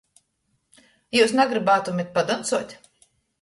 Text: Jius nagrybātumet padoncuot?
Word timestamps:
Jius 1.17 1.33
nagrybātumet 1.41 2.11
padoncuot? 2.17 2.75